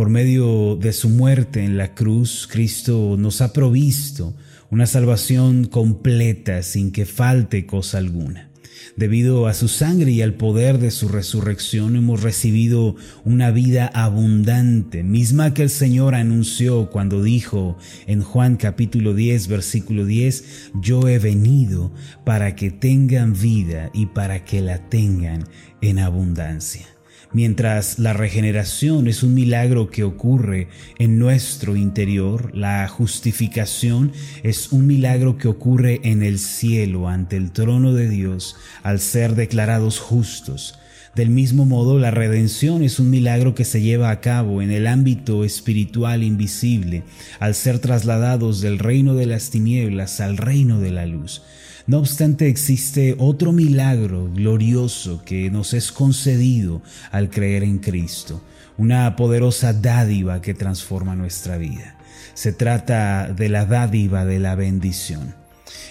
[0.00, 4.34] Por medio de su muerte en la cruz, Cristo nos ha provisto
[4.70, 8.48] una salvación completa sin que falte cosa alguna.
[8.96, 12.96] Debido a su sangre y al poder de su resurrección hemos recibido
[13.26, 17.76] una vida abundante, misma que el Señor anunció cuando dijo
[18.06, 21.92] en Juan capítulo 10 versículo 10, yo he venido
[22.24, 25.44] para que tengan vida y para que la tengan
[25.82, 26.86] en abundancia.
[27.32, 30.66] Mientras la regeneración es un milagro que ocurre
[30.98, 34.10] en nuestro interior, la justificación
[34.42, 39.36] es un milagro que ocurre en el cielo ante el trono de Dios al ser
[39.36, 40.76] declarados justos.
[41.14, 44.88] Del mismo modo, la redención es un milagro que se lleva a cabo en el
[44.88, 47.04] ámbito espiritual invisible,
[47.38, 51.42] al ser trasladados del reino de las tinieblas al reino de la luz.
[51.86, 58.42] No obstante, existe otro milagro glorioso que nos es concedido al creer en Cristo,
[58.76, 61.96] una poderosa dádiva que transforma nuestra vida.
[62.34, 65.34] Se trata de la dádiva de la bendición.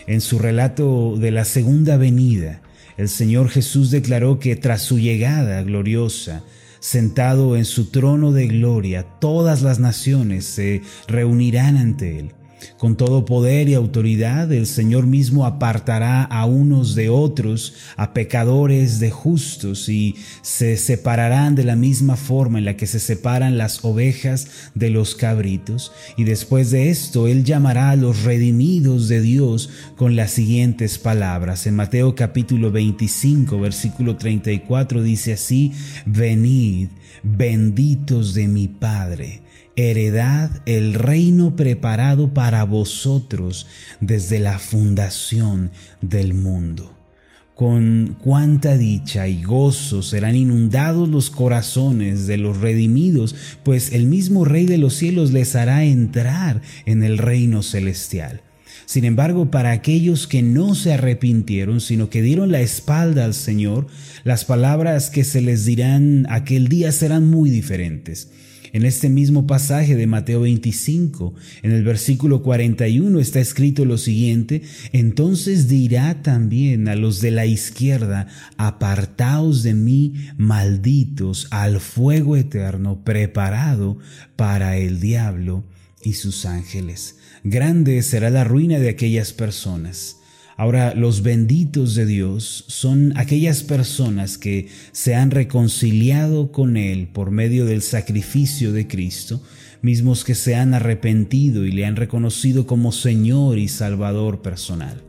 [0.07, 2.61] En su relato de la segunda venida,
[2.97, 6.43] el Señor Jesús declaró que tras su llegada gloriosa,
[6.79, 12.31] sentado en su trono de gloria, todas las naciones se reunirán ante Él.
[12.77, 18.99] Con todo poder y autoridad el Señor mismo apartará a unos de otros, a pecadores
[18.99, 23.83] de justos, y se separarán de la misma forma en la que se separan las
[23.83, 25.91] ovejas de los cabritos.
[26.17, 31.67] Y después de esto Él llamará a los redimidos de Dios con las siguientes palabras.
[31.67, 35.71] En Mateo capítulo 25, versículo 34 dice así,
[36.05, 36.89] Venid,
[37.23, 39.48] benditos de mi Padre
[39.79, 43.67] heredad el reino preparado para vosotros
[44.01, 45.71] desde la fundación
[46.01, 46.95] del mundo.
[47.55, 54.45] Con cuánta dicha y gozo serán inundados los corazones de los redimidos, pues el mismo
[54.45, 58.43] Rey de los cielos les hará entrar en el reino celestial.
[58.85, 63.87] Sin embargo, para aquellos que no se arrepintieron, sino que dieron la espalda al Señor,
[64.23, 68.29] las palabras que se les dirán aquel día serán muy diferentes.
[68.71, 74.61] En este mismo pasaje de Mateo 25, en el versículo 41 está escrito lo siguiente,
[74.91, 78.27] entonces dirá también a los de la izquierda,
[78.57, 83.97] apartaos de mí, malditos, al fuego eterno preparado
[84.35, 85.65] para el diablo
[86.03, 87.17] y sus ángeles.
[87.43, 90.18] Grande será la ruina de aquellas personas.
[90.59, 97.31] Ahora, los benditos de Dios son aquellas personas que se han reconciliado con Él por
[97.31, 99.41] medio del sacrificio de Cristo,
[99.81, 105.01] mismos que se han arrepentido y le han reconocido como Señor y Salvador personal.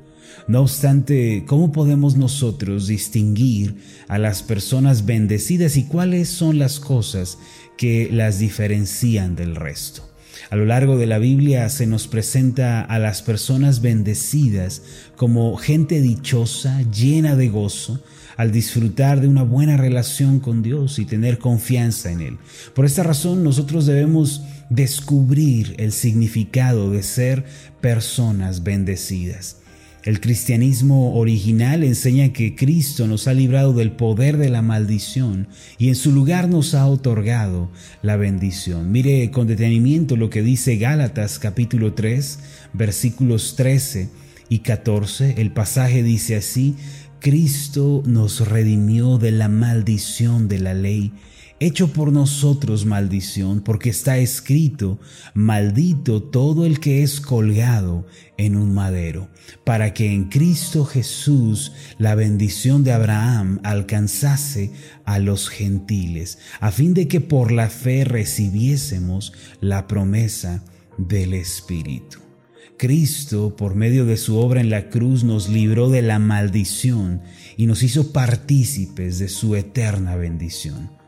[0.46, 3.74] No obstante, ¿cómo podemos nosotros distinguir
[4.06, 7.38] a las personas bendecidas y cuáles son las cosas
[7.76, 10.09] que las diferencian del resto?
[10.50, 14.82] A lo largo de la Biblia se nos presenta a las personas bendecidas
[15.14, 18.02] como gente dichosa, llena de gozo,
[18.36, 22.38] al disfrutar de una buena relación con Dios y tener confianza en Él.
[22.74, 27.44] Por esta razón nosotros debemos descubrir el significado de ser
[27.80, 29.59] personas bendecidas.
[30.02, 35.88] El cristianismo original enseña que Cristo nos ha librado del poder de la maldición y
[35.88, 38.90] en su lugar nos ha otorgado la bendición.
[38.90, 42.38] Mire con detenimiento lo que dice Gálatas capítulo 3
[42.72, 44.08] versículos 13
[44.48, 45.34] y 14.
[45.36, 46.76] El pasaje dice así,
[47.18, 51.12] Cristo nos redimió de la maldición de la ley
[51.60, 54.98] hecho por nosotros maldición, porque está escrito,
[55.34, 58.06] maldito todo el que es colgado
[58.38, 59.28] en un madero,
[59.64, 64.72] para que en Cristo Jesús la bendición de Abraham alcanzase
[65.04, 70.64] a los gentiles, a fin de que por la fe recibiésemos la promesa
[70.96, 72.18] del Espíritu.
[72.78, 77.20] Cristo, por medio de su obra en la cruz, nos libró de la maldición
[77.58, 80.99] y nos hizo partícipes de su eterna bendición.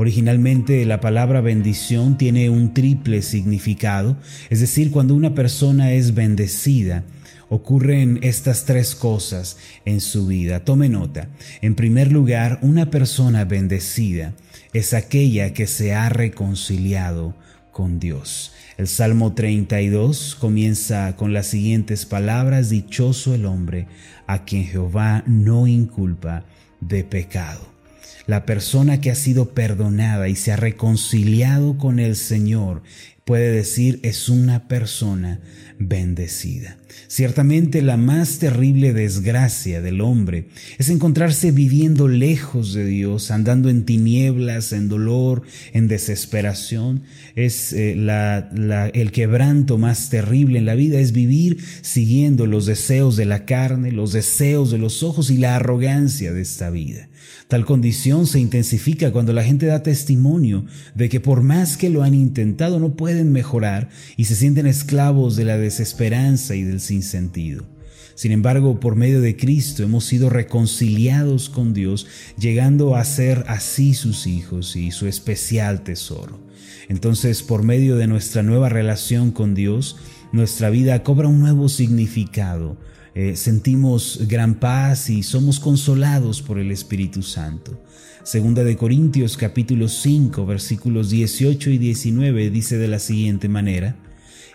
[0.00, 4.16] Originalmente la palabra bendición tiene un triple significado,
[4.48, 7.04] es decir, cuando una persona es bendecida,
[7.50, 10.64] ocurren estas tres cosas en su vida.
[10.64, 11.28] Tome nota.
[11.60, 14.32] En primer lugar, una persona bendecida
[14.72, 17.34] es aquella que se ha reconciliado
[17.70, 18.54] con Dios.
[18.78, 23.86] El Salmo 32 comienza con las siguientes palabras, Dichoso el hombre
[24.26, 26.44] a quien Jehová no inculpa
[26.80, 27.79] de pecado.
[28.26, 32.82] La persona que ha sido perdonada y se ha reconciliado con el Señor
[33.24, 35.40] puede decir es una persona
[35.78, 36.79] bendecida.
[37.08, 40.48] Ciertamente la más terrible desgracia del hombre
[40.78, 45.42] es encontrarse viviendo lejos de Dios, andando en tinieblas, en dolor,
[45.72, 47.02] en desesperación.
[47.34, 47.92] Es eh,
[48.94, 53.92] el quebranto más terrible en la vida, es vivir siguiendo los deseos de la carne,
[53.92, 57.08] los deseos de los ojos y la arrogancia de esta vida.
[57.48, 62.02] Tal condición se intensifica cuando la gente da testimonio de que por más que lo
[62.02, 67.64] han intentado no pueden mejorar y se sienten esclavos de la desesperanza y del sinsentido.
[68.14, 72.06] Sin embargo, por medio de Cristo hemos sido reconciliados con Dios,
[72.38, 76.38] llegando a ser así sus hijos y su especial tesoro.
[76.88, 79.96] Entonces, por medio de nuestra nueva relación con Dios,
[80.32, 82.76] nuestra vida cobra un nuevo significado,
[83.14, 87.82] eh, sentimos gran paz y somos consolados por el Espíritu Santo.
[88.22, 93.96] Segunda de Corintios capítulo 5 versículos 18 y 19 dice de la siguiente manera,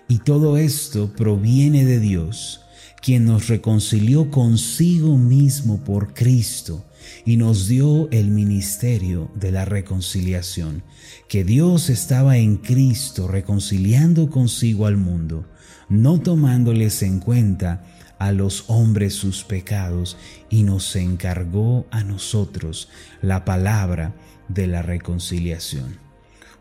[0.08, 2.62] y todo esto proviene de Dios,
[3.02, 6.86] quien nos reconcilió consigo mismo por Cristo
[7.26, 10.84] y nos dio el ministerio de la reconciliación,
[11.28, 15.46] que Dios estaba en Cristo reconciliando consigo al mundo,
[15.90, 17.84] no tomándoles en cuenta
[18.18, 20.18] a los hombres sus pecados
[20.50, 22.90] y nos encargó a nosotros
[23.22, 24.16] la palabra
[24.48, 26.00] de la reconciliación.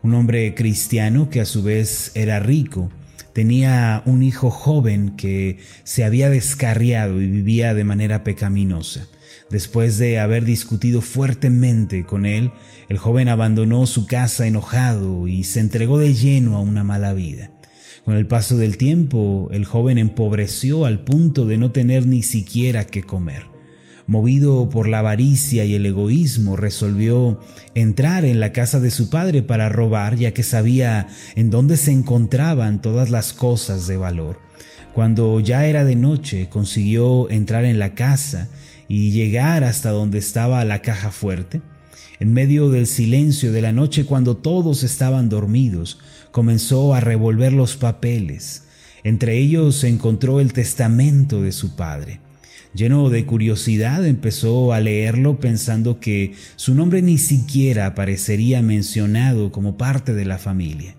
[0.03, 2.91] Un hombre cristiano que a su vez era rico,
[3.35, 9.09] tenía un hijo joven que se había descarriado y vivía de manera pecaminosa.
[9.49, 12.51] Después de haber discutido fuertemente con él,
[12.87, 17.51] el joven abandonó su casa enojado y se entregó de lleno a una mala vida.
[18.05, 22.85] Con el paso del tiempo, el joven empobreció al punto de no tener ni siquiera
[22.87, 23.54] que comer.
[24.07, 27.39] Movido por la avaricia y el egoísmo, resolvió
[27.73, 31.91] entrar en la casa de su padre para robar, ya que sabía en dónde se
[31.91, 34.39] encontraban todas las cosas de valor.
[34.93, 38.47] Cuando ya era de noche, consiguió entrar en la casa
[38.87, 41.61] y llegar hasta donde estaba la caja fuerte.
[42.19, 45.99] En medio del silencio de la noche, cuando todos estaban dormidos,
[46.31, 48.65] comenzó a revolver los papeles.
[49.03, 52.21] Entre ellos se encontró el testamento de su padre.
[52.75, 59.77] Lleno de curiosidad empezó a leerlo pensando que su nombre ni siquiera aparecería mencionado como
[59.77, 60.95] parte de la familia.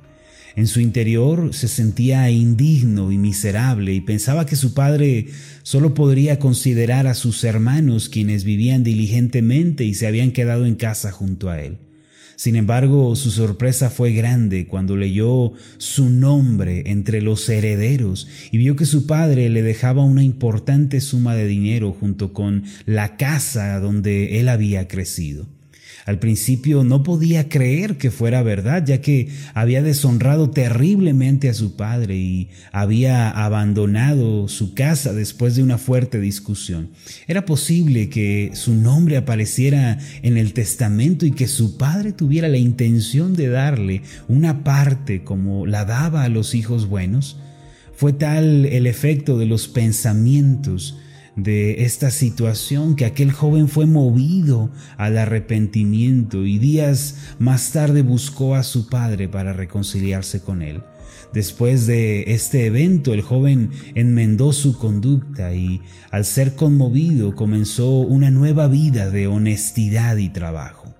[0.54, 5.26] En su interior se sentía indigno y miserable y pensaba que su padre
[5.64, 11.12] solo podría considerar a sus hermanos quienes vivían diligentemente y se habían quedado en casa
[11.12, 11.76] junto a él.
[12.36, 18.76] Sin embargo, su sorpresa fue grande cuando leyó su nombre entre los herederos y vio
[18.76, 24.38] que su padre le dejaba una importante suma de dinero junto con la casa donde
[24.38, 25.55] él había crecido.
[26.06, 31.74] Al principio no podía creer que fuera verdad, ya que había deshonrado terriblemente a su
[31.74, 36.90] padre y había abandonado su casa después de una fuerte discusión.
[37.26, 42.58] Era posible que su nombre apareciera en el testamento y que su padre tuviera la
[42.58, 47.36] intención de darle una parte como la daba a los hijos buenos.
[47.96, 50.98] Fue tal el efecto de los pensamientos
[51.36, 58.54] de esta situación que aquel joven fue movido al arrepentimiento y días más tarde buscó
[58.54, 60.82] a su padre para reconciliarse con él.
[61.32, 68.30] Después de este evento, el joven enmendó su conducta y, al ser conmovido, comenzó una
[68.30, 70.94] nueva vida de honestidad y trabajo.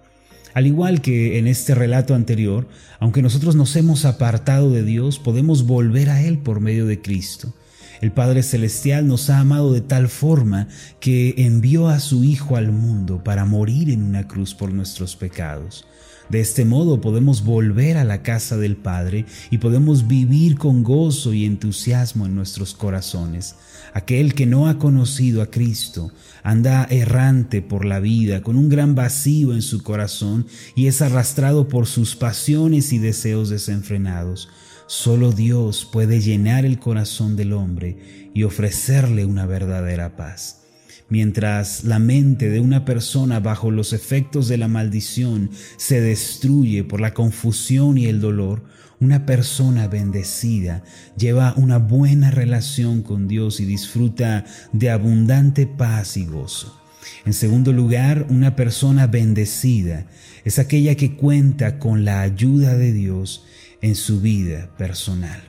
[0.53, 2.67] Al igual que en este relato anterior,
[2.99, 7.55] aunque nosotros nos hemos apartado de Dios, podemos volver a Él por medio de Cristo.
[8.01, 10.69] El Padre Celestial nos ha amado de tal forma
[11.01, 15.87] que envió a su Hijo al mundo para morir en una cruz por nuestros pecados.
[16.29, 21.33] De este modo podemos volver a la casa del Padre y podemos vivir con gozo
[21.33, 23.55] y entusiasmo en nuestros corazones.
[23.95, 26.11] Aquel que no ha conocido a Cristo
[26.43, 31.69] anda errante por la vida con un gran vacío en su corazón y es arrastrado
[31.69, 34.49] por sus pasiones y deseos desenfrenados.
[34.89, 40.63] Solo Dios puede llenar el corazón del hombre y ofrecerle una verdadera paz.
[41.09, 47.01] Mientras la mente de una persona bajo los efectos de la maldición se destruye por
[47.01, 48.63] la confusión y el dolor,
[49.01, 50.85] una persona bendecida
[51.17, 56.81] lleva una buena relación con Dios y disfruta de abundante paz y gozo.
[57.25, 60.07] En segundo lugar, una persona bendecida
[60.45, 63.45] es aquella que cuenta con la ayuda de Dios
[63.83, 65.43] en su vida personal.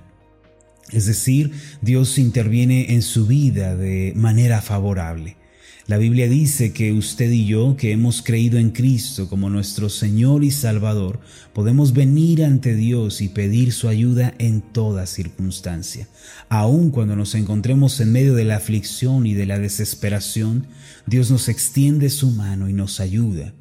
[0.91, 5.35] Es decir, Dios interviene en su vida de manera favorable.
[5.87, 10.43] La Biblia dice que usted y yo, que hemos creído en Cristo como nuestro Señor
[10.43, 11.21] y Salvador,
[11.53, 16.09] podemos venir ante Dios y pedir su ayuda en toda circunstancia.
[16.49, 20.67] Aun cuando nos encontremos en medio de la aflicción y de la desesperación,
[21.05, 23.53] Dios nos extiende su mano y nos ayuda.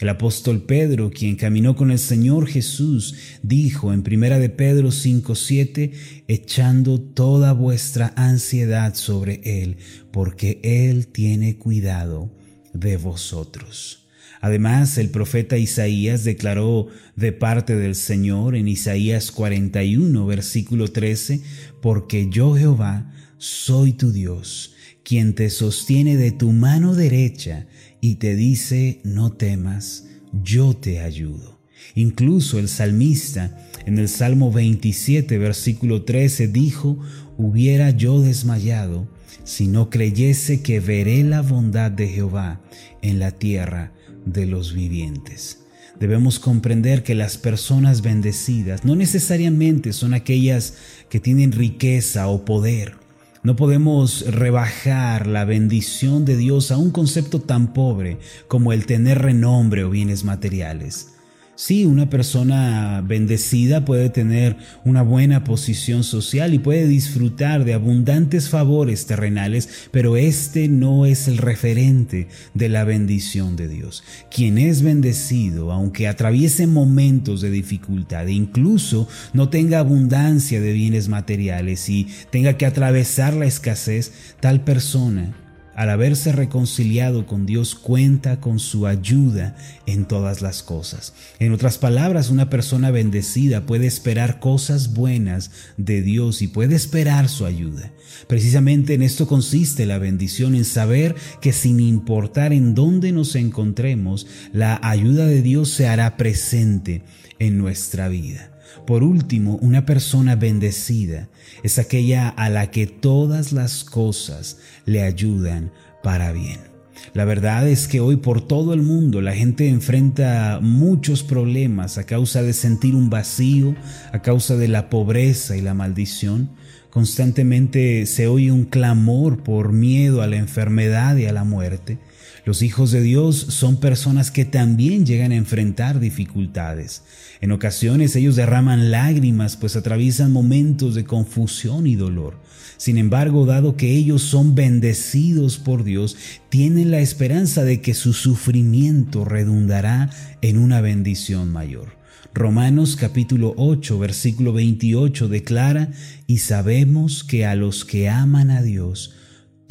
[0.00, 5.92] El apóstol Pedro, quien caminó con el Señor Jesús, dijo en Primera de Pedro 5:7,
[6.28, 9.76] echando toda vuestra ansiedad sobre él,
[10.12, 12.30] porque él tiene cuidado
[12.72, 14.06] de vosotros.
[14.40, 21.40] Además, el profeta Isaías declaró de parte del Señor en Isaías 41, versículo 13,
[21.80, 27.66] porque yo Jehová soy tu Dios, quien te sostiene de tu mano derecha
[28.04, 30.04] y te dice, no temas,
[30.42, 31.58] yo te ayudo.
[31.94, 33.56] Incluso el salmista
[33.86, 36.98] en el Salmo 27, versículo 13 dijo,
[37.38, 39.08] hubiera yo desmayado
[39.44, 42.60] si no creyese que veré la bondad de Jehová
[43.00, 43.94] en la tierra
[44.26, 45.60] de los vivientes.
[45.98, 50.74] Debemos comprender que las personas bendecidas no necesariamente son aquellas
[51.08, 53.02] que tienen riqueza o poder
[53.44, 58.16] no podemos rebajar la bendición de Dios a un concepto tan pobre
[58.48, 61.13] como el tener renombre o bienes materiales.
[61.56, 68.48] Sí, una persona bendecida puede tener una buena posición social y puede disfrutar de abundantes
[68.48, 74.02] favores terrenales, pero este no es el referente de la bendición de Dios.
[74.34, 81.08] Quien es bendecido, aunque atraviese momentos de dificultad e incluso no tenga abundancia de bienes
[81.08, 85.43] materiales y tenga que atravesar la escasez, tal persona
[85.74, 91.14] al haberse reconciliado con Dios, cuenta con su ayuda en todas las cosas.
[91.38, 97.28] En otras palabras, una persona bendecida puede esperar cosas buenas de Dios y puede esperar
[97.28, 97.92] su ayuda.
[98.26, 104.26] Precisamente en esto consiste la bendición, en saber que sin importar en dónde nos encontremos,
[104.52, 107.02] la ayuda de Dios se hará presente
[107.38, 108.53] en nuestra vida.
[108.86, 111.28] Por último, una persona bendecida
[111.62, 116.74] es aquella a la que todas las cosas le ayudan para bien.
[117.12, 122.04] La verdad es que hoy por todo el mundo la gente enfrenta muchos problemas a
[122.04, 123.74] causa de sentir un vacío,
[124.12, 126.50] a causa de la pobreza y la maldición.
[126.90, 131.98] Constantemente se oye un clamor por miedo a la enfermedad y a la muerte.
[132.44, 137.02] Los hijos de Dios son personas que también llegan a enfrentar dificultades.
[137.40, 142.38] En ocasiones ellos derraman lágrimas pues atraviesan momentos de confusión y dolor.
[142.76, 146.18] Sin embargo, dado que ellos son bendecidos por Dios,
[146.50, 150.10] tienen la esperanza de que su sufrimiento redundará
[150.42, 151.96] en una bendición mayor.
[152.34, 155.92] Romanos capítulo 8, versículo 28 declara,
[156.26, 159.14] y sabemos que a los que aman a Dios,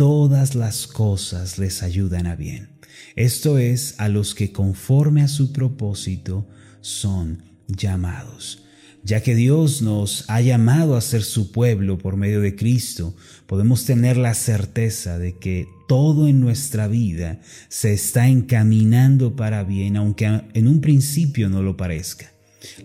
[0.03, 2.67] todas las cosas les ayudan a bien.
[3.15, 6.45] Esto es, a los que conforme a su propósito
[6.81, 8.65] son llamados.
[9.05, 13.15] Ya que Dios nos ha llamado a ser su pueblo por medio de Cristo,
[13.47, 19.95] podemos tener la certeza de que todo en nuestra vida se está encaminando para bien,
[19.95, 22.32] aunque en un principio no lo parezca.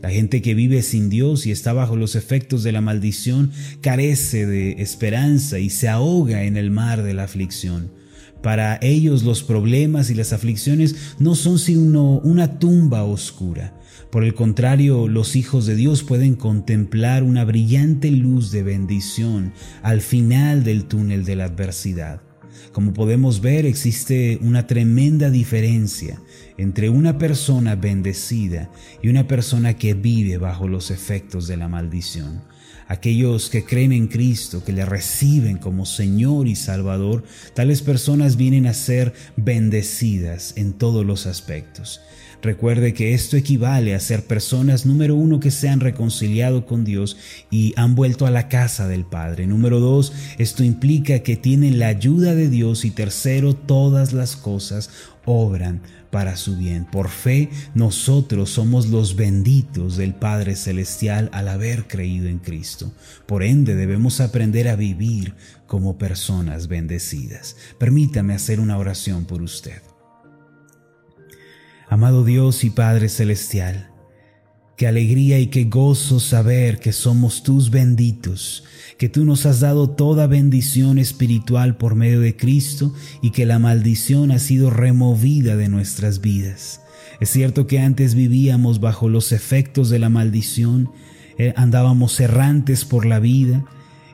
[0.03, 4.47] La gente que vive sin Dios y está bajo los efectos de la maldición carece
[4.47, 7.93] de esperanza y se ahoga en el mar de la aflicción.
[8.43, 13.75] Para ellos los problemas y las aflicciones no son sino una tumba oscura.
[14.11, 20.01] Por el contrario, los hijos de Dios pueden contemplar una brillante luz de bendición al
[20.01, 22.23] final del túnel de la adversidad.
[22.73, 26.21] Como podemos ver, existe una tremenda diferencia
[26.57, 28.71] entre una persona bendecida
[29.03, 32.43] y una persona que vive bajo los efectos de la maldición.
[32.89, 37.23] Aquellos que creen en Cristo, que le reciben como Señor y Salvador,
[37.55, 42.01] tales personas vienen a ser bendecidas en todos los aspectos.
[42.41, 47.17] Recuerde que esto equivale a ser personas, número uno, que se han reconciliado con Dios
[47.51, 49.49] y han vuelto a la casa del Padre.
[49.49, 54.91] Número dos, esto implica que tienen la ayuda de Dios y tercero, todas las cosas
[55.25, 56.85] obran para su bien.
[56.85, 62.93] Por fe, nosotros somos los benditos del Padre Celestial al haber creído en Cristo.
[63.27, 65.35] Por ende, debemos aprender a vivir
[65.67, 67.57] como personas bendecidas.
[67.79, 69.83] Permítame hacer una oración por usted.
[71.91, 73.89] Amado Dios y Padre Celestial,
[74.77, 78.65] qué alegría y qué gozo saber que somos tus benditos,
[78.99, 82.93] que tú nos has dado toda bendición espiritual por medio de Cristo
[83.23, 86.83] y que la maldición ha sido removida de nuestras vidas.
[87.21, 90.93] Es cierto que antes vivíamos bajo los efectos de la maldición,
[91.39, 93.65] eh, andábamos errantes por la vida,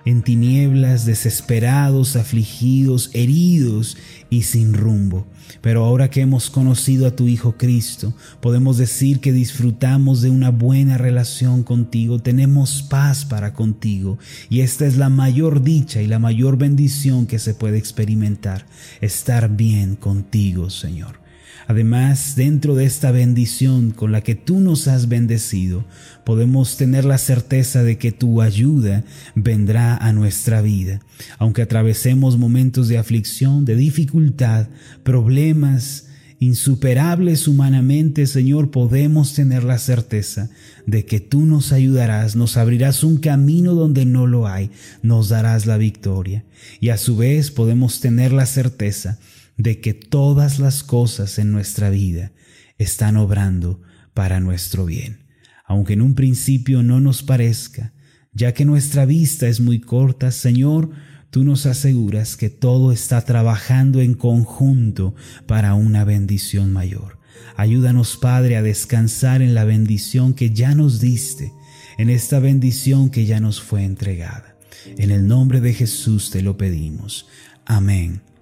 [0.05, 3.97] en tinieblas, desesperados, afligidos, heridos
[4.31, 5.27] y sin rumbo.
[5.61, 10.51] Pero ahora que hemos conocido a tu Hijo Cristo, podemos decir que disfrutamos de una
[10.51, 14.19] buena relación contigo, tenemos paz para contigo,
[14.51, 18.67] y esta es la mayor dicha y la mayor bendición que se puede experimentar,
[19.01, 21.24] estar bien contigo, Señor.
[21.67, 25.85] Además, dentro de esta bendición con la que tú nos has bendecido,
[26.25, 31.01] podemos tener la certeza de que tu ayuda vendrá a nuestra vida.
[31.39, 34.69] Aunque atravesemos momentos de aflicción, de dificultad,
[35.03, 36.09] problemas,
[36.39, 40.51] insuperables humanamente, Señor, podemos tener la certeza
[40.87, 44.71] de que tú nos ayudarás, nos abrirás un camino donde no lo hay,
[45.03, 46.45] nos darás la victoria.
[46.81, 49.19] Y a su vez podemos tener la certeza
[49.57, 52.33] de que todas las cosas en nuestra vida
[52.79, 53.81] están obrando
[54.13, 55.27] para nuestro bien,
[55.65, 57.93] aunque en un principio no nos parezca,
[58.33, 60.91] ya que nuestra vista es muy corta, Señor,
[61.31, 65.15] tú nos aseguras que todo está trabajando en conjunto
[65.47, 67.19] para una bendición mayor.
[67.57, 71.53] Ayúdanos, Padre, a descansar en la bendición que ya nos diste,
[71.99, 74.57] en esta bendición que ya nos fue entregada.
[74.99, 77.27] En el nombre de Jesús te lo pedimos.
[77.65, 78.34] Amén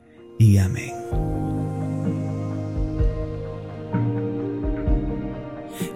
[0.42, 0.92] y amén.